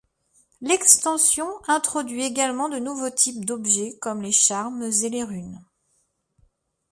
L’extension 0.61 1.45
introduit 1.67 2.23
également 2.25 2.69
de 2.69 2.79
nouveaux 2.79 3.11
types 3.11 3.45
d’objets 3.45 3.99
comme 4.01 4.23
les 4.23 4.31
charmes 4.31 4.81
et 4.81 5.09
les 5.09 5.23
runes. 5.23 5.63